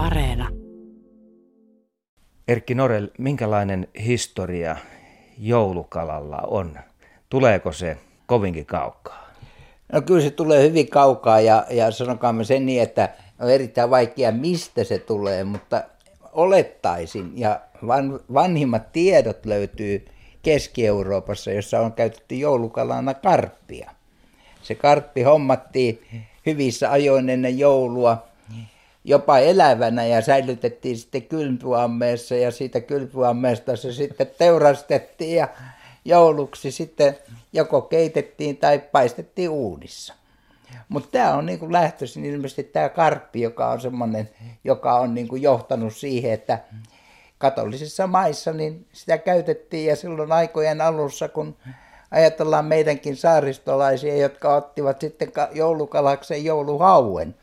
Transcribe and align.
Areena. 0.00 0.48
Erkki 2.48 2.74
Norel, 2.74 3.08
minkälainen 3.18 3.88
historia 4.04 4.76
joulukalalla 5.38 6.36
on? 6.46 6.78
Tuleeko 7.28 7.72
se 7.72 7.96
kovinkin 8.26 8.66
kaukaa? 8.66 9.30
No 9.92 10.02
kyllä 10.02 10.20
se 10.20 10.30
tulee 10.30 10.68
hyvin 10.68 10.88
kaukaa 10.88 11.40
ja, 11.40 11.66
ja 11.70 11.90
sanokaamme 11.90 12.44
sen 12.44 12.66
niin, 12.66 12.82
että 12.82 13.08
on 13.40 13.50
erittäin 13.50 13.90
vaikea 13.90 14.32
mistä 14.32 14.84
se 14.84 14.98
tulee, 14.98 15.44
mutta 15.44 15.82
olettaisin 16.32 17.32
ja 17.34 17.60
van, 17.86 18.20
vanhimmat 18.34 18.92
tiedot 18.92 19.46
löytyy 19.46 20.06
Keski-Euroopassa, 20.42 21.52
jossa 21.52 21.80
on 21.80 21.92
käytetty 21.92 22.34
joulukalana 22.34 23.14
karppia. 23.14 23.90
Se 24.62 24.74
karppi 24.74 25.22
hommattiin 25.22 26.02
hyvissä 26.46 26.90
ajoin 26.90 27.30
ennen 27.30 27.58
joulua 27.58 28.29
jopa 29.04 29.38
elävänä 29.38 30.06
ja 30.06 30.22
säilytettiin 30.22 30.98
sitten 30.98 31.22
kylpyammeessa 31.22 32.34
ja 32.34 32.50
siitä 32.50 32.80
kylpyammeesta 32.80 33.76
se 33.76 33.92
sitten 33.92 34.30
teurastettiin 34.38 35.36
ja 35.36 35.48
jouluksi 36.04 36.70
sitten 36.70 37.16
joko 37.52 37.80
keitettiin 37.80 38.56
tai 38.56 38.78
paistettiin 38.78 39.50
uunissa. 39.50 40.14
Mutta 40.88 41.08
tämä 41.12 41.34
on 41.34 41.46
niinku 41.46 41.72
lähtöisin 41.72 42.24
ilmeisesti 42.24 42.64
tämä 42.64 42.88
karppi, 42.88 43.40
joka 43.40 43.70
on 43.70 43.80
semmoinen, 43.80 44.30
joka 44.64 44.94
on 44.94 45.14
niinku 45.14 45.36
johtanut 45.36 45.96
siihen, 45.96 46.32
että 46.32 46.58
katolisissa 47.38 48.06
maissa 48.06 48.52
niin 48.52 48.86
sitä 48.92 49.18
käytettiin 49.18 49.86
ja 49.86 49.96
silloin 49.96 50.32
aikojen 50.32 50.80
alussa, 50.80 51.28
kun 51.28 51.56
ajatellaan 52.10 52.64
meidänkin 52.64 53.16
saaristolaisia, 53.16 54.16
jotka 54.16 54.54
ottivat 54.54 55.00
sitten 55.00 55.32
joulukalaksen 55.52 56.44
jouluhauen, 56.44 57.34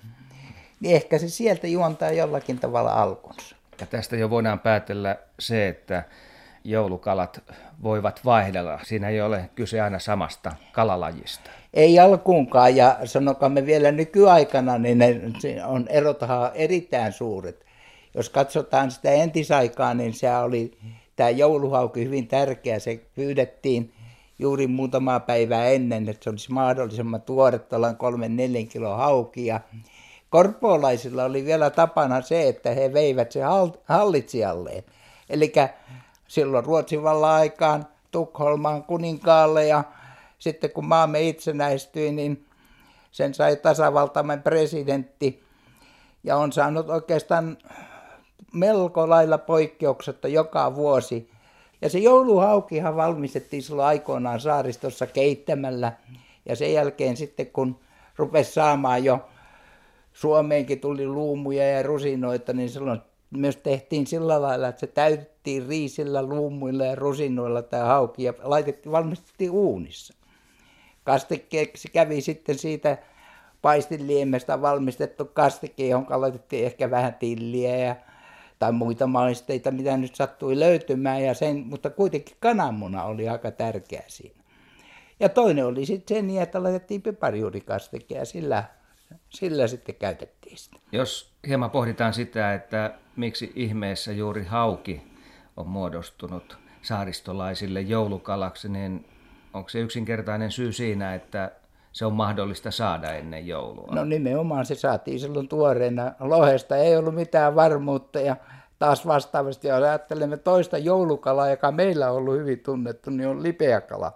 niin 0.80 0.96
ehkä 0.96 1.18
se 1.18 1.30
sieltä 1.30 1.68
juontaa 1.68 2.12
jollakin 2.12 2.60
tavalla 2.60 2.92
alkunsa. 2.92 3.56
Ja 3.82 3.88
tästä 3.88 4.16
jo 4.16 4.30
voidaan 4.30 4.60
päätellä 4.60 5.18
se, 5.40 5.68
että 5.68 6.04
joulukalat 6.64 7.44
voivat 7.84 8.26
vaihdella. 8.26 8.80
Siinä 8.84 9.10
ei 9.10 9.22
ole 9.22 9.50
kyse 9.56 9.82
aina 9.82 10.00
samasta 10.00 10.52
kalalajista. 10.72 11.50
Ei 11.74 12.00
alkuunkaan, 12.00 12.76
ja 12.76 12.98
sanokamme 13.06 13.66
vielä 13.66 13.92
nykyaikana, 13.92 14.78
niin 14.78 14.98
ne 14.98 15.22
on 15.66 15.88
erotahan 15.88 16.52
erittäin 16.54 17.14
suuret. 17.14 17.66
Jos 18.14 18.30
katsotaan 18.30 18.92
sitä 18.92 19.12
entisaikaa, 19.12 19.94
niin 19.94 20.14
se 20.14 20.38
oli 20.38 20.78
tämä 21.16 21.30
jouluhauki 21.30 22.06
hyvin 22.06 22.28
tärkeä. 22.28 22.80
Se 22.80 23.00
pyydettiin 23.16 23.94
juuri 24.40 24.68
muutamaa 24.68 25.20
päivää 25.20 25.68
ennen, 25.68 26.10
että 26.10 26.24
se 26.24 26.30
olisi 26.30 26.52
mahdollisimman 26.52 27.22
tuore, 27.22 27.60
tuollainen 27.60 27.98
kolmen 27.98 28.36
neljän 28.36 28.68
kilo 28.68 28.96
haukia. 28.96 29.60
Korpoolaisilla 30.30 31.24
oli 31.24 31.46
vielä 31.46 31.70
tapana 31.70 32.22
se, 32.22 32.48
että 32.48 32.72
he 32.72 32.94
veivät 32.94 33.32
se 33.32 33.42
hallitsijalleen. 33.86 34.84
Eli 35.30 35.54
silloin 36.28 36.66
Ruotsin 36.66 37.04
vallan 37.04 37.32
aikaan 37.32 37.88
Tukholman 38.12 38.84
kuninkaalle 38.84 39.66
ja 39.68 39.84
sitten 40.40 40.72
kun 40.72 40.86
maamme 40.86 41.22
itsenäistyi, 41.22 42.12
niin 42.12 42.46
sen 43.12 43.34
sai 43.34 43.56
tasavaltamme 43.56 44.38
presidentti 44.38 45.44
ja 46.24 46.38
on 46.38 46.54
saanut 46.54 46.90
oikeastaan 46.90 47.58
melko 48.54 49.10
lailla 49.10 49.38
poikkeuksetta 49.38 50.28
joka 50.28 50.76
vuosi. 50.76 51.32
Ja 51.82 51.90
se 51.90 52.00
jouluhaukihan 52.00 52.96
valmistettiin 52.96 53.64
silloin 53.64 53.88
aikoinaan 53.88 54.40
saaristossa 54.40 55.08
keittämällä 55.08 55.94
ja 56.46 56.56
sen 56.56 56.74
jälkeen 56.74 57.18
sitten 57.18 57.48
kun 57.48 57.80
rupesi 58.16 58.54
saamaan 58.54 59.04
jo 59.04 59.30
Suomeenkin 60.18 60.80
tuli 60.80 61.08
luumuja 61.08 61.70
ja 61.70 61.84
rusinoita, 61.84 62.54
niin 62.54 62.70
silloin 62.70 63.02
myös 63.30 63.58
tehtiin 63.58 64.08
sillä 64.08 64.42
lailla, 64.42 64.68
että 64.68 64.80
se 64.80 64.88
täytettiin 64.88 65.68
riisillä, 65.68 66.24
luumuilla 66.24 66.86
ja 66.86 66.96
rusinoilla 66.96 67.62
tämä 67.62 67.86
hauki 67.86 68.24
ja 68.24 68.34
laitettiin, 68.44 68.92
valmistettiin 68.92 69.52
uunissa. 69.52 70.14
Kastekeeksi 71.04 71.88
kävi 71.94 72.22
sitten 72.22 72.58
siitä 72.58 72.98
paistinliemestä 73.62 74.62
valmistettu 74.62 75.26
kastike, 75.26 75.88
johon 75.88 76.22
laitettiin 76.22 76.66
ehkä 76.66 76.92
vähän 76.92 77.14
tilliä 77.14 77.78
ja, 77.78 77.96
tai 78.60 78.72
muita 78.72 79.08
maisteita, 79.08 79.72
mitä 79.72 79.98
nyt 79.98 80.16
sattui 80.16 80.60
löytymään, 80.60 81.24
ja 81.24 81.34
sen, 81.34 81.64
mutta 81.66 81.90
kuitenkin 81.90 82.38
kananmuna 82.40 83.04
oli 83.04 83.30
aika 83.30 83.52
tärkeä 83.52 84.04
siinä. 84.08 84.44
Ja 85.20 85.30
toinen 85.30 85.66
oli 85.66 85.86
sitten 85.86 86.18
se 86.18 86.22
niin, 86.22 86.42
että 86.42 86.64
laitettiin 86.64 87.02
piparjuurikastike 87.02 88.16
ja 88.16 88.26
sillä 88.26 88.77
sillä 89.30 89.68
sitten 89.68 89.96
käytettiin 89.96 90.58
sitä. 90.58 90.78
Jos 90.92 91.34
hieman 91.48 91.72
pohditaan 91.72 92.14
sitä, 92.14 92.54
että 92.54 92.94
miksi 93.16 93.52
ihmeessä 93.56 94.12
juuri 94.12 94.46
hauki 94.46 95.04
on 95.58 95.68
muodostunut 95.68 96.58
saaristolaisille 96.82 97.82
joulukalaksi, 97.82 98.70
niin 98.70 99.06
onko 99.54 99.70
se 99.70 99.80
yksinkertainen 99.80 100.52
syy 100.52 100.72
siinä, 100.72 101.16
että 101.16 101.52
se 101.92 102.06
on 102.06 102.14
mahdollista 102.14 102.72
saada 102.72 103.14
ennen 103.14 103.48
joulua? 103.48 103.96
No 103.96 104.06
nimenomaan 104.06 104.66
se 104.66 104.76
saatiin 104.76 105.20
silloin 105.20 105.48
tuoreena 105.48 106.12
lohesta, 106.20 106.78
ei 106.78 106.98
ollut 106.98 107.16
mitään 107.16 107.56
varmuutta 107.56 108.20
ja 108.20 108.36
taas 108.80 109.08
vastaavasti, 109.08 109.68
jos 109.68 109.84
ajattelemme 109.84 110.38
toista 110.38 110.78
joulukalaa, 110.78 111.50
joka 111.50 111.72
meillä 111.72 112.12
on 112.12 112.18
ollut 112.18 112.38
hyvin 112.38 112.60
tunnettu, 112.60 113.10
niin 113.10 113.30
on 113.30 113.44
lipeäkala. 113.44 114.12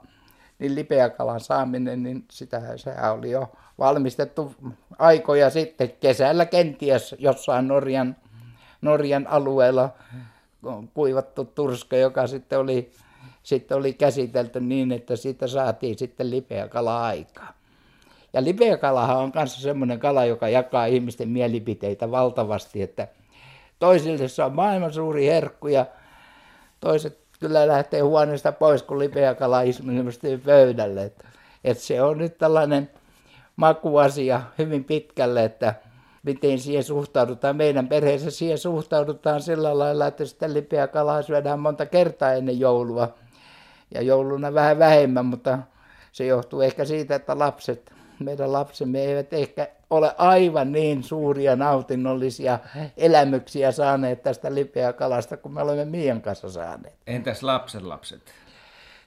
Niin 0.60 0.76
lipeäkalan 0.76 1.40
saaminen, 1.40 2.04
niin 2.04 2.26
sitä, 2.32 2.78
sehän 2.78 3.14
oli 3.14 3.32
jo 3.32 3.52
valmistettu 3.82 4.56
aikoja 5.00 5.50
sitten, 5.50 5.94
kesällä 6.00 6.46
kenties 6.46 7.16
jossain 7.20 7.68
Norjan, 7.68 8.16
Norjan 8.82 9.28
alueella 9.28 9.90
kuivattu 10.94 11.46
turska, 11.46 11.98
joka 11.98 12.28
sitten 12.28 12.60
oli, 12.60 12.92
sitten 13.44 13.78
oli 13.78 13.94
käsitelty 13.94 14.60
niin, 14.60 14.92
että 14.92 15.16
siitä 15.16 15.48
saatiin 15.48 15.98
sitten 15.98 16.32
lipeä 16.32 16.68
kala 16.68 17.06
aikaa. 17.06 17.54
Ja 18.34 18.44
lipeäkalahan 18.44 19.18
on 19.18 19.32
myös 19.36 19.62
semmoinen 19.64 20.00
kala, 20.00 20.26
joka 20.26 20.50
jakaa 20.50 20.86
ihmisten 20.86 21.30
mielipiteitä 21.30 22.12
valtavasti, 22.12 22.82
että 22.82 23.08
toisille 23.80 24.28
se 24.28 24.44
on 24.44 24.56
maailman 24.56 24.94
suuri 24.94 25.28
herkku 25.28 25.68
ja 25.68 25.86
toiset 26.80 27.18
kyllä 27.40 27.68
lähtee 27.68 28.02
huoneesta 28.02 28.52
pois, 28.52 28.84
kun 28.84 29.00
lipeäkala 29.00 29.62
istuu 29.62 29.92
pöydälle. 30.46 31.04
Että, 31.04 31.28
että 31.64 31.84
se 31.84 32.02
on 32.02 32.18
nyt 32.18 32.38
tällainen 32.38 32.90
makuasia 33.62 34.42
hyvin 34.58 34.84
pitkälle, 34.84 35.44
että 35.44 35.76
miten 36.24 36.60
siihen 36.60 36.84
suhtaudutaan. 36.84 37.56
Meidän 37.56 37.88
perheessä 37.88 38.32
siihen 38.32 38.58
suhtaudutaan 38.58 39.42
sillä 39.42 39.80
lailla, 39.80 40.08
että 40.08 40.26
sitä 40.26 40.54
lipeä 40.54 40.88
kalaa 40.88 41.22
syödään 41.22 41.60
monta 41.60 41.86
kertaa 41.86 42.34
ennen 42.34 42.60
joulua. 42.60 43.14
Ja 43.94 44.02
jouluna 44.02 44.54
vähän 44.54 44.80
vähemmän, 44.80 45.26
mutta 45.26 45.60
se 46.12 46.26
johtuu 46.26 46.62
ehkä 46.62 46.86
siitä, 46.86 47.16
että 47.16 47.40
lapset, 47.40 47.92
meidän 48.20 48.54
lapsemme 48.54 49.00
eivät 49.00 49.34
ehkä 49.34 49.68
ole 49.90 50.16
aivan 50.18 50.72
niin 50.72 51.04
suuria 51.04 51.56
nautinnollisia 51.56 52.60
elämyksiä 52.98 53.72
saaneet 53.72 54.24
tästä 54.24 54.56
lipeä 54.56 54.94
kalasta, 54.94 55.38
kuin 55.38 55.54
me 55.54 55.62
olemme 55.62 55.86
Mian 55.86 56.22
kanssa 56.22 56.50
saaneet. 56.50 56.96
Entäs 57.08 57.44
lapsen 57.44 57.90
lapset? 57.90 58.22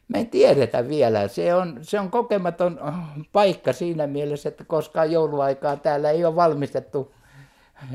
Me 0.08 0.18
ei 0.18 0.24
tiedetä 0.24 0.88
vielä. 0.88 1.28
Se 1.28 1.54
on, 1.54 1.78
se 1.82 2.00
on 2.00 2.10
kokematon 2.10 2.80
paikka 3.32 3.72
siinä 3.72 4.06
mielessä, 4.06 4.48
että 4.48 4.64
koskaan 4.64 5.12
jouluaikaa 5.12 5.76
täällä 5.76 6.10
ei 6.10 6.24
ole 6.24 6.36
valmistettu. 6.36 7.14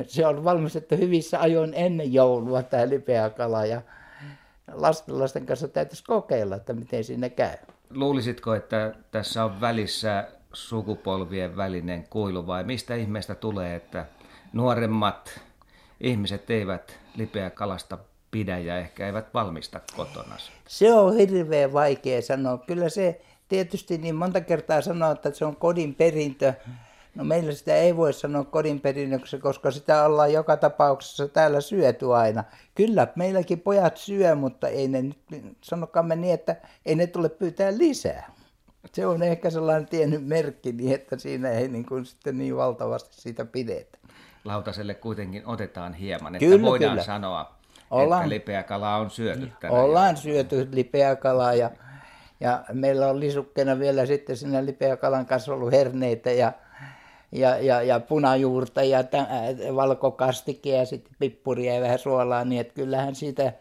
Se 0.08 0.28
on 0.28 0.44
valmistettu 0.44 0.96
hyvissä 0.96 1.42
ajoin 1.42 1.74
ennen 1.74 2.14
joulua 2.14 2.64
tämä 2.64 2.90
lipeä 2.90 3.30
kala 3.30 3.66
ja 3.66 3.82
lasten, 4.74 5.20
lasten 5.20 5.46
kanssa 5.46 5.68
täytyisi 5.68 6.04
kokeilla, 6.04 6.56
että 6.56 6.74
miten 6.74 7.04
siinä 7.04 7.30
käy. 7.30 7.58
Luulisitko, 7.90 8.56
että 8.56 8.94
tässä 9.12 9.46
on 9.46 9.62
välissä 9.62 10.28
sukupolvien 10.54 11.58
välinen 11.58 12.08
kuilu 12.10 12.48
vai 12.48 12.64
mistä 12.64 12.96
ihmeestä 12.96 13.36
tulee, 13.36 13.76
että 13.76 14.06
nuoremmat 14.54 15.42
ihmiset 16.00 16.50
eivät 16.50 17.00
lipeä 17.16 17.50
kalasta 17.50 17.98
pidä 18.32 18.58
ja 18.58 18.78
ehkä 18.78 19.06
eivät 19.06 19.34
valmista 19.34 19.82
kotona? 19.96 20.36
Se 20.68 20.94
on 20.94 21.18
hirveän 21.18 21.74
vaikea 21.74 22.22
sanoa. 22.22 22.58
Kyllä 22.58 22.90
se 22.90 23.22
tietysti 23.48 23.98
niin 23.98 24.16
monta 24.16 24.42
kertaa 24.42 24.82
sanoo, 24.82 25.12
että 25.12 25.32
se 25.32 25.46
on 25.46 25.56
kodin 25.56 25.96
perintö. 25.96 26.54
No 27.16 27.24
meillä 27.24 27.52
sitä 27.52 27.76
ei 27.76 27.98
voi 27.98 28.14
sanoa 28.14 28.44
kodin 28.44 28.80
perinnöksi, 28.80 29.40
koska 29.40 29.72
sitä 29.72 30.06
ollaan 30.06 30.34
joka 30.34 30.58
tapauksessa 30.58 31.28
täällä 31.28 31.62
syöty 31.62 32.14
aina. 32.14 32.44
Kyllä 32.76 33.08
meilläkin 33.16 33.60
pojat 33.60 33.98
syö, 33.98 34.36
mutta 34.36 34.68
ei 34.68 34.88
ne 34.88 35.02
nyt, 35.02 35.18
sanokamme 35.62 36.16
niin, 36.16 36.34
että 36.34 36.56
ei 36.86 36.96
ne 36.96 37.08
tule 37.08 37.30
pyytää 37.30 37.78
lisää. 37.78 38.32
Se 38.94 39.08
on 39.08 39.24
ehkä 39.24 39.50
sellainen 39.50 39.90
tiennyt 39.90 40.26
merkki, 40.26 40.72
niin 40.72 40.96
että 40.96 41.18
siinä 41.18 41.52
ei 41.52 41.68
niin 41.68 41.86
kuin 41.86 42.06
sitten 42.06 42.38
niin 42.38 42.56
valtavasti 42.56 43.22
siitä 43.22 43.46
pidetä. 43.46 43.98
Lautaselle 44.46 44.94
kuitenkin 44.94 45.46
otetaan 45.46 45.94
hieman, 45.94 46.36
että 46.36 46.46
kyllä, 46.46 46.66
voidaan 46.66 46.92
kyllä. 46.92 47.04
sanoa 47.04 47.59
ollaan, 47.92 48.22
että 48.22 48.30
lipeäkalaa 48.30 48.98
on 48.98 49.10
syöty 49.10 49.52
tänä 49.60 49.74
Ollaan 49.74 50.18
syöty 50.18 50.70
lipeäkalaa 50.72 51.54
ja, 51.54 51.72
ja 52.40 52.64
meillä 52.74 53.08
on 53.08 53.20
lisukkeena 53.20 53.80
vielä 53.80 54.06
sitten 54.06 54.38
siinä 54.38 54.66
lipeäkalan 54.66 55.26
kanssa 55.26 55.54
ollut 55.54 55.72
herneitä 55.72 56.32
ja 56.32 56.54
ja, 57.32 57.58
ja, 57.58 57.82
ja 57.82 58.00
punajuurta 58.00 58.84
ja 58.84 59.04
tä, 59.04 59.28
valkokastike 59.76 60.70
ja 60.70 60.86
sitten 60.86 61.16
pippuria 61.20 61.76
ja 61.76 61.82
vähän 61.82 62.00
suolaa, 62.00 62.46
niin 62.46 62.62
että 62.62 62.74
kyllähän 62.74 63.16
siitä 63.16 63.54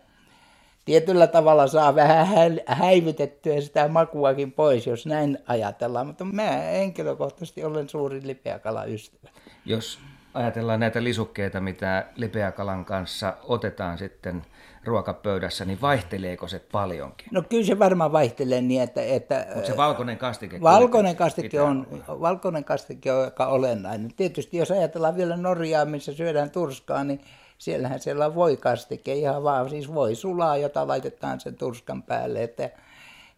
tietyllä 0.85 1.27
tavalla 1.27 1.67
saa 1.67 1.95
vähän 1.95 2.61
häivytettyä 2.67 3.61
sitä 3.61 3.89
makuakin 3.89 4.53
pois, 4.53 4.87
jos 4.87 5.07
näin 5.07 5.39
ajatellaan, 5.47 6.07
mutta 6.07 6.25
mä 6.25 6.51
henkilökohtaisesti 6.51 7.65
olen 7.65 7.89
suuri 7.89 8.21
lipeäkalaystävä. 8.27 9.29
Jos 9.65 9.99
ajatellaan 10.39 10.81
näitä 10.81 11.05
lisukkeita, 11.05 11.61
mitä 11.61 12.07
lipeäkalan 12.17 12.85
kanssa 12.85 13.37
otetaan 13.43 13.99
sitten 13.99 14.43
ruokapöydässä, 14.85 15.65
niin 15.65 15.81
vaihteleeko 15.81 16.49
se 16.49 16.59
paljonkin? 16.73 17.29
No 17.31 17.43
kyllä 17.43 17.65
se 17.65 17.79
varmaan 17.79 18.13
vaihtelee 18.13 18.61
niin, 18.61 18.83
että... 18.83 19.03
että 19.03 19.47
Onko 19.55 19.67
se 19.67 19.77
valkoinen 19.77 20.19
kastike? 20.19 20.61
Valkoinen 20.61 21.17
kastike, 21.17 21.61
on, 21.61 21.87
valkoinen 22.09 22.65
kastike 22.65 23.13
on 23.13 23.25
aika 23.25 23.47
olennainen. 23.47 24.15
Tietysti 24.17 24.57
jos 24.57 24.71
ajatellaan 24.71 25.17
vielä 25.17 25.37
Norjaa, 25.37 25.85
missä 25.85 26.13
syödään 26.13 26.51
turskaa, 26.51 27.05
niin 27.05 27.21
siellähän 27.59 28.01
siellä 28.01 28.27
on 28.27 28.35
voikastike, 28.35 29.15
ihan 29.15 29.43
vaan 29.43 29.71
siis 29.71 29.95
voi 29.95 30.15
sulaa, 30.15 30.57
jota 30.57 30.89
laitetaan 30.89 31.41
sen 31.41 31.55
turskan 31.57 32.03
päälle, 32.03 32.43
että, 32.43 32.71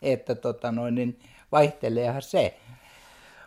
että 0.03 0.35
tota 0.35 0.73
noin, 0.73 0.95
niin 0.95 1.19
vaihteleehan 1.53 2.23
se. 2.23 2.57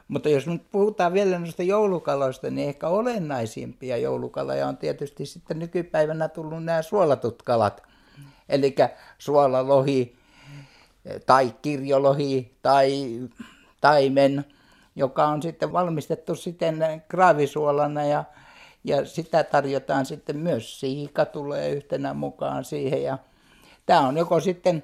Mutta 0.08 0.30
jos 0.30 0.48
nyt 0.48 0.64
puhutaan 0.72 1.14
vielä 1.14 1.40
noista 1.40 1.64
joulukaloista, 1.64 2.50
niin 2.50 2.70
ehkä 2.70 2.88
olennaisimpia 2.88 3.98
joulukaloja 3.98 4.68
on 4.68 4.78
tietysti 4.78 5.26
sitten 5.26 5.60
nykypäivänä 5.60 6.28
tullut 6.28 6.64
nämä 6.64 6.82
suolatut 6.82 7.42
kalat. 7.42 7.84
Eli 8.50 8.76
suolalohi 9.18 10.16
tai 11.26 11.54
kirjolohi 11.62 12.58
tai 12.62 13.20
taimen, 13.82 14.46
joka 14.96 15.28
on 15.28 15.42
sitten 15.42 15.74
valmistettu 15.74 16.36
sitten 16.36 17.04
kraavisuolana 17.08 18.06
ja, 18.06 18.24
ja 18.84 19.06
sitä 19.06 19.44
tarjotaan 19.44 20.06
sitten 20.06 20.38
myös 20.38 20.80
siika 20.80 21.26
tulee 21.26 21.70
yhtenä 21.70 22.14
mukaan 22.14 22.64
siihen. 22.66 23.04
Ja 23.04 23.18
tämä 23.86 24.00
on 24.00 24.18
joko 24.18 24.40
sitten 24.40 24.84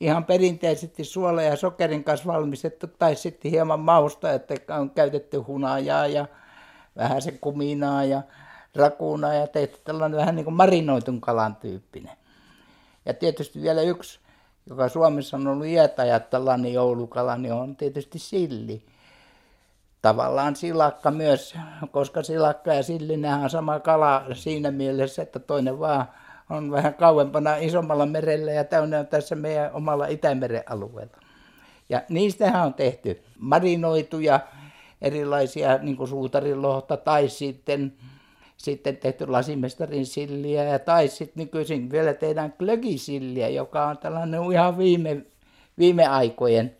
ihan 0.00 0.24
perinteisesti 0.24 1.04
suola 1.04 1.42
ja 1.42 1.56
sokerin 1.56 2.04
kanssa 2.04 2.26
valmistettu 2.26 2.86
tai 2.86 3.16
sitten 3.16 3.50
hieman 3.50 3.80
mausta, 3.80 4.32
että 4.32 4.54
on 4.78 4.90
käytetty 4.90 5.36
hunajaa 5.36 6.06
ja 6.06 6.26
vähän 6.96 7.22
se 7.22 7.32
kuminaa 7.32 8.04
ja 8.04 8.22
rakunaa 8.76 9.34
ja 9.34 9.46
tehty 9.46 9.78
tällainen 9.84 10.20
vähän 10.20 10.36
niin 10.36 10.44
kuin 10.44 10.54
marinoitun 10.54 11.20
kalan 11.20 11.56
tyyppinen. 11.56 12.16
Ja 13.06 13.14
tietysti 13.14 13.62
vielä 13.62 13.82
yksi, 13.82 14.20
joka 14.66 14.88
Suomessa 14.88 15.36
on 15.36 15.46
ollut 15.46 15.66
iätajat 15.66 16.30
tällainen 16.30 16.72
joulukala, 16.72 17.36
niin 17.36 17.52
on 17.52 17.76
tietysti 17.76 18.18
silli. 18.18 18.82
Tavallaan 20.02 20.56
silakka 20.56 21.10
myös, 21.10 21.54
koska 21.90 22.22
silakka 22.22 22.74
ja 22.74 22.82
silli, 22.82 23.14
on 23.42 23.50
sama 23.50 23.80
kala 23.80 24.24
siinä 24.32 24.70
mielessä, 24.70 25.22
että 25.22 25.38
toinen 25.38 25.78
vaan 25.78 26.06
on 26.50 26.70
vähän 26.70 26.94
kauempana 26.94 27.56
isommalla 27.56 28.06
merellä 28.06 28.52
ja 28.52 28.64
täynnä 28.64 28.98
on 28.98 29.06
tässä 29.06 29.34
meidän 29.34 29.72
omalla 29.72 30.06
Itämeren 30.06 30.62
alueella. 30.66 31.16
Ja 31.88 32.02
niistähän 32.08 32.66
on 32.66 32.74
tehty 32.74 33.22
marinoituja 33.38 34.40
erilaisia 35.02 35.78
niin 35.78 35.96
kuin 35.96 36.10
tai 37.04 37.28
sitten, 37.28 37.92
sitten 38.56 38.96
tehty 38.96 39.26
lasimestarin 39.26 40.06
silliä 40.06 40.64
ja 40.64 40.78
tai 40.78 41.08
sitten 41.08 41.42
nykyisin 41.42 41.90
vielä 41.90 42.14
tehdään 42.14 42.52
klökisilliä, 42.52 43.48
joka 43.48 43.86
on 43.86 43.98
tällainen 43.98 44.52
ihan 44.52 44.78
viime, 44.78 45.26
viime 45.78 46.06
aikojen 46.06 46.76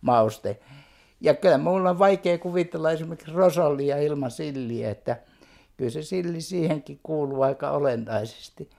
mauste. 0.00 0.60
Ja 1.20 1.34
kyllä 1.34 1.58
minulla 1.58 1.90
on 1.90 1.98
vaikea 1.98 2.38
kuvitella 2.38 2.90
esimerkiksi 2.90 3.32
rosollia 3.32 3.98
ilman 3.98 4.30
silliä, 4.30 4.90
että 4.90 5.16
kyllä 5.76 5.90
se 5.90 6.02
silli 6.02 6.40
siihenkin 6.40 7.00
kuuluu 7.02 7.42
aika 7.42 7.70
olennaisesti. 7.70 8.70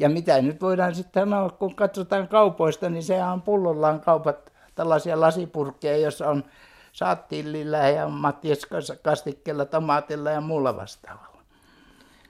Ja 0.00 0.08
mitä 0.08 0.42
nyt 0.42 0.60
voidaan 0.60 0.94
sitten 0.94 1.22
sanoa, 1.22 1.50
kun 1.50 1.74
katsotaan 1.74 2.28
kaupoista, 2.28 2.90
niin 2.90 3.02
sehän 3.02 3.32
on 3.32 3.42
pullollaan 3.42 4.00
kaupat 4.00 4.52
tällaisia 4.74 5.20
lasipurkkeja, 5.20 5.96
joissa 5.96 6.28
on 6.28 6.44
saattillillä 6.92 7.78
ja 7.78 8.08
Mattias 8.08 8.66
kastikkeella, 9.02 9.64
tomaatilla 9.64 10.30
ja 10.30 10.40
muulla 10.40 10.76
vastaavalla. 10.76 11.42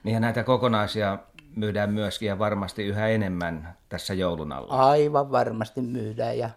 Niin 0.03 0.13
ja 0.13 0.19
näitä 0.19 0.43
kokonaisia 0.43 1.17
myydään 1.55 1.93
myöskin 1.93 2.27
ja 2.27 2.39
varmasti 2.39 2.83
yhä 2.83 3.07
enemmän 3.07 3.77
tässä 3.89 4.13
joulun 4.13 4.51
alla. 4.51 4.89
Aivan 4.89 5.31
varmasti 5.31 5.81
myydään 5.81 6.37
ja 6.37 6.49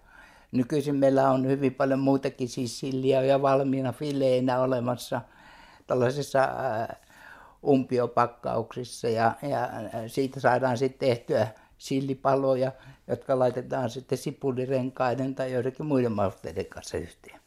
nykyisin 0.53 0.95
meillä 0.95 1.31
on 1.31 1.47
hyvin 1.47 1.75
paljon 1.75 2.01
muutakin 2.01 2.49
siis 2.49 2.81
silliä 2.81 3.23
ja 3.23 3.43
valmiina 3.43 3.93
fileinä 3.93 4.61
olemassa 4.61 5.21
tällaisissa 5.87 6.49
umpiopakkauksissa 7.65 9.09
ja, 9.09 9.35
ja 9.43 9.69
siitä 10.07 10.41
saadaan 10.41 10.79
sitten 10.79 11.09
tehtyä 11.09 11.49
sillipaloja, 11.79 12.73
jotka 13.09 13.39
laitetaan 13.39 13.91
sitten 13.91 14.19
sipulirenkaiden 14.19 15.35
tai 15.35 15.53
joidenkin 15.53 15.87
muiden 15.87 16.13
mausteiden 16.13 16.67
kanssa 16.67 16.97
yhteen. 16.97 17.41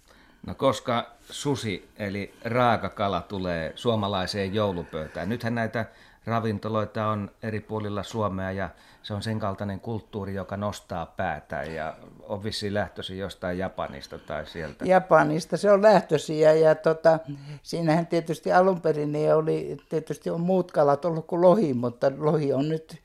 No 0.45 0.55
koska 0.55 1.11
susi 1.29 1.89
eli 1.97 2.33
raakakala 2.45 3.21
tulee 3.21 3.71
suomalaiseen 3.75 4.53
joulupöytään? 4.53 5.29
Nythän 5.29 5.55
näitä 5.55 5.85
ravintoloita 6.27 7.07
on 7.07 7.31
eri 7.43 7.59
puolilla 7.59 8.03
Suomea 8.03 8.51
ja 8.51 8.69
se 9.03 9.13
on 9.13 9.21
sen 9.23 9.39
kaltainen 9.39 9.79
kulttuuri, 9.79 10.33
joka 10.33 10.57
nostaa 10.57 11.05
päätään 11.05 11.73
ja 11.73 11.95
on 12.21 12.43
vissiin 12.43 12.73
lähtöisin 12.73 13.17
jostain 13.17 13.57
Japanista 13.57 14.19
tai 14.19 14.45
sieltä. 14.45 14.85
Japanista 14.85 15.57
se 15.57 15.71
on 15.71 15.81
lähtöisin 15.81 16.39
ja, 16.39 16.53
ja 16.53 16.75
tota, 16.75 17.19
siinähän 17.63 18.07
tietysti 18.07 18.51
alun 18.51 18.81
perin 18.81 19.11
niin 19.11 19.35
oli, 19.35 19.77
tietysti 19.89 20.29
on 20.29 20.41
muut 20.41 20.71
kalat 20.71 21.05
ollut 21.05 21.27
kuin 21.27 21.41
lohi, 21.41 21.73
mutta 21.73 22.11
lohi 22.17 22.53
on 22.53 22.69
nyt 22.69 23.01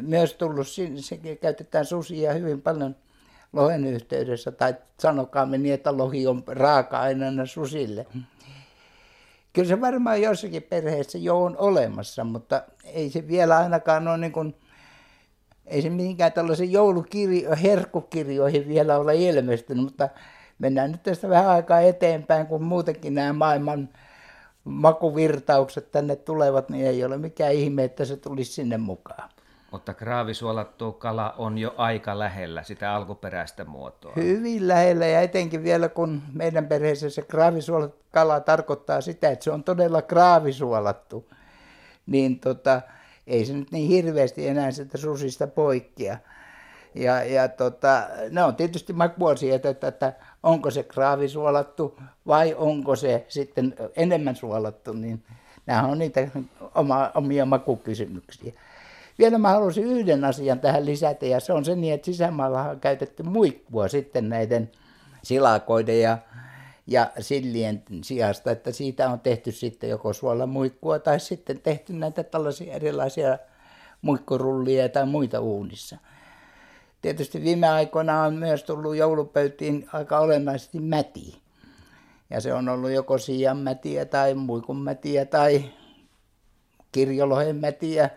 myös 0.00 0.34
tullut, 0.34 0.66
se 1.00 1.36
käytetään 1.40 1.84
susia 1.84 2.32
hyvin 2.32 2.62
paljon 2.62 2.96
lohen 3.52 3.84
yhteydessä, 3.84 4.52
tai 4.52 4.74
sanokaamme 5.00 5.58
niin, 5.58 5.74
että 5.74 5.96
lohi 5.96 6.26
on 6.26 6.42
raaka-aineena 6.46 7.46
susille. 7.46 8.06
Kyllä 9.54 9.68
se 9.68 9.80
varmaan 9.80 10.22
jossakin 10.22 10.62
perheessä 10.62 11.18
jo 11.18 11.42
on 11.42 11.56
olemassa, 11.58 12.24
mutta 12.24 12.62
ei 12.84 13.10
se 13.10 13.28
vielä 13.28 13.58
ainakaan 13.58 14.08
ole 14.08 14.18
niin 14.18 14.32
kuin, 14.32 14.54
ei 15.66 15.82
se 15.82 15.90
mihinkään 15.90 16.32
tällaisen 16.32 16.72
joulukirjo, 16.72 17.56
herkkukirjoihin 17.62 18.68
vielä 18.68 18.98
ole 18.98 19.16
ilmestynyt, 19.16 19.84
mutta 19.84 20.08
mennään 20.58 20.92
nyt 20.92 21.02
tästä 21.02 21.28
vähän 21.28 21.48
aikaa 21.48 21.80
eteenpäin, 21.80 22.46
kun 22.46 22.62
muutenkin 22.62 23.14
nämä 23.14 23.32
maailman 23.32 23.88
makuvirtaukset 24.64 25.92
tänne 25.92 26.16
tulevat, 26.16 26.68
niin 26.68 26.86
ei 26.86 27.04
ole 27.04 27.18
mikään 27.18 27.52
ihme, 27.52 27.84
että 27.84 28.04
se 28.04 28.16
tulisi 28.16 28.52
sinne 28.52 28.76
mukaan. 28.76 29.30
Mutta 29.74 29.94
kraavisuolattu 29.94 30.92
kala 30.92 31.34
on 31.38 31.58
jo 31.58 31.74
aika 31.76 32.18
lähellä 32.18 32.62
sitä 32.62 32.94
alkuperäistä 32.94 33.64
muotoa. 33.64 34.12
Hyvin 34.16 34.68
lähellä 34.68 35.06
ja 35.06 35.20
etenkin 35.20 35.62
vielä 35.62 35.88
kun 35.88 36.22
meidän 36.32 36.66
perheessä 36.66 37.10
se 37.10 37.22
kraavisuolattu 37.22 38.04
kala 38.10 38.40
tarkoittaa 38.40 39.00
sitä, 39.00 39.30
että 39.30 39.44
se 39.44 39.50
on 39.50 39.64
todella 39.64 40.02
kraavisuolattu, 40.02 41.30
niin 42.06 42.40
tota, 42.40 42.80
ei 43.26 43.44
se 43.44 43.52
nyt 43.52 43.72
niin 43.72 43.88
hirveästi 43.88 44.48
enää 44.48 44.70
sitä 44.70 44.98
susista 44.98 45.46
poikkea. 45.46 46.18
Ja, 46.94 47.24
ja 47.24 47.48
tota, 47.48 48.02
ne 48.30 48.44
on 48.44 48.56
tietysti 48.56 48.92
makuasioita, 48.92 49.68
että, 49.68 49.88
että 49.88 50.12
onko 50.42 50.70
se 50.70 50.82
kraavisuolattu 50.82 52.00
vai 52.26 52.54
onko 52.58 52.96
se 52.96 53.24
sitten 53.28 53.74
enemmän 53.96 54.36
suolattu, 54.36 54.92
niin 54.92 55.24
nämä 55.66 55.82
on 55.82 55.98
niitä 55.98 56.28
oma, 56.74 57.10
omia 57.14 57.46
makukysymyksiä. 57.46 58.52
Vielä 59.18 59.38
mä 59.38 59.48
haluaisin 59.48 59.84
yhden 59.84 60.24
asian 60.24 60.60
tähän 60.60 60.86
lisätä, 60.86 61.26
ja 61.26 61.40
se 61.40 61.52
on 61.52 61.64
se 61.64 61.76
niin, 61.76 61.94
että 61.94 62.04
sisämaalla 62.04 62.62
on 62.62 62.80
käytetty 62.80 63.22
muikkua 63.22 63.88
sitten 63.88 64.28
näiden 64.28 64.70
silakoiden 65.22 66.00
ja, 66.00 66.18
ja 66.86 67.10
sillien 67.18 67.82
sijasta, 68.02 68.50
että 68.50 68.72
siitä 68.72 69.10
on 69.10 69.20
tehty 69.20 69.52
sitten 69.52 69.90
joko 69.90 70.12
suolamuikkua 70.12 70.98
tai 70.98 71.20
sitten 71.20 71.60
tehty 71.60 71.92
näitä 71.92 72.22
tällaisia 72.24 72.74
erilaisia 72.74 73.38
muikkurullia 74.02 74.88
tai 74.88 75.06
muita 75.06 75.40
uunissa. 75.40 75.96
Tietysti 77.02 77.42
viime 77.42 77.68
aikoina 77.68 78.22
on 78.22 78.34
myös 78.34 78.64
tullut 78.64 78.96
joulupöytiin 78.96 79.88
aika 79.92 80.18
olennaisesti 80.18 80.80
mäti. 80.80 81.42
Ja 82.30 82.40
se 82.40 82.54
on 82.54 82.68
ollut 82.68 82.90
joko 82.90 83.18
siianmätiä 83.18 84.04
tai 84.04 84.34
muikunmätiä 84.34 85.24
tai 85.24 85.64
kirjolohen 86.92 87.56
mätiä 87.56 88.10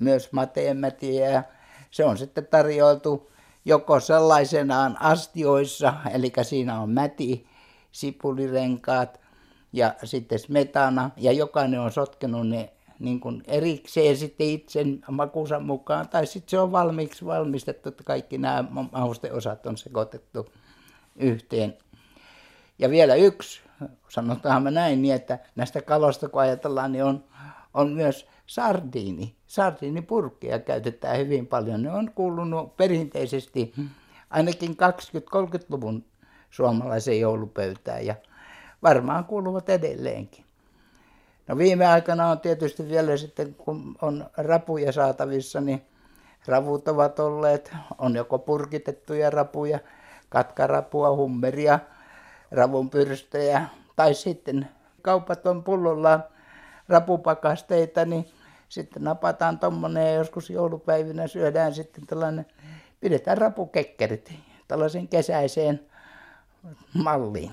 myös 0.00 0.32
mateenmätiä 0.32 1.44
se 1.90 2.04
on 2.04 2.18
sitten 2.18 2.46
tarjoiltu 2.46 3.30
joko 3.64 4.00
sellaisenaan 4.00 5.02
astioissa, 5.02 5.94
eli 6.12 6.32
siinä 6.42 6.80
on 6.80 6.90
mäti, 6.90 7.46
sipulirenkaat 7.92 9.20
ja 9.72 9.94
sitten 10.04 10.38
smetana. 10.38 11.10
Ja 11.16 11.32
jokainen 11.32 11.80
on 11.80 11.92
sotkenut 11.92 12.48
ne 12.48 12.72
niin 12.98 13.20
kuin 13.20 13.42
erikseen 13.46 14.16
sitten 14.16 14.46
itse 14.46 14.84
makuunsa 15.10 15.60
mukaan, 15.60 16.08
tai 16.08 16.26
sitten 16.26 16.50
se 16.50 16.58
on 16.58 16.72
valmiiksi 16.72 17.26
valmistettu, 17.26 17.88
että 17.88 18.04
kaikki 18.04 18.38
nämä 18.38 18.64
mausteosat 18.92 19.66
on 19.66 19.76
sekoitettu 19.76 20.52
yhteen. 21.16 21.76
Ja 22.78 22.90
vielä 22.90 23.14
yksi, 23.14 23.60
sanotaan 24.08 24.62
me 24.62 24.70
näin, 24.70 25.02
niin 25.02 25.14
että 25.14 25.38
näistä 25.56 25.82
kaloista 25.82 26.28
kun 26.28 26.40
ajatellaan, 26.40 26.92
niin 26.92 27.04
on, 27.04 27.24
on 27.78 27.92
myös 27.92 28.26
sardiini. 28.46 29.34
Sardiinipurkkeja 29.46 30.58
käytetään 30.58 31.18
hyvin 31.18 31.46
paljon. 31.46 31.82
Ne 31.82 31.92
on 31.92 32.10
kuulunut 32.14 32.76
perinteisesti 32.76 33.74
ainakin 34.30 34.70
20-30-luvun 34.70 36.04
suomalaisen 36.50 37.20
joulupöytään 37.20 38.06
ja 38.06 38.14
varmaan 38.82 39.24
kuuluvat 39.24 39.68
edelleenkin. 39.68 40.44
No 41.48 41.58
viime 41.58 41.86
aikana 41.86 42.28
on 42.28 42.40
tietysti 42.40 42.88
vielä 42.88 43.16
sitten, 43.16 43.54
kun 43.54 43.96
on 44.02 44.26
rapuja 44.36 44.92
saatavissa, 44.92 45.60
niin 45.60 45.82
ravut 46.46 46.88
ovat 46.88 47.18
olleet, 47.18 47.72
on 47.98 48.14
joko 48.14 48.38
purkitettuja 48.38 49.30
rapuja, 49.30 49.78
katkarapua, 50.28 51.16
hummeria, 51.16 51.78
ravunpyrstöjä, 52.50 53.68
tai 53.96 54.14
sitten 54.14 54.68
kaupat 55.02 55.46
on 55.46 55.64
pullollaan 55.64 56.24
rapupakasteita, 56.88 58.04
niin 58.04 58.26
sitten 58.68 59.04
napataan 59.04 59.58
tuommoinen 59.58 60.06
ja 60.06 60.14
joskus 60.14 60.50
joulupäivinä 60.50 61.26
syödään 61.26 61.74
sitten 61.74 62.06
tällainen, 62.06 62.46
pidetään 63.00 63.38
rapukekkerit 63.38 64.32
tällaisen 64.68 65.08
kesäiseen 65.08 65.80
malliin. 66.94 67.52